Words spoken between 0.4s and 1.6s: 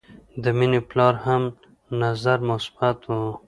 د مینې پلار هم